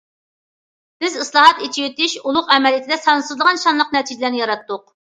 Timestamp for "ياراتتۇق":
4.47-4.89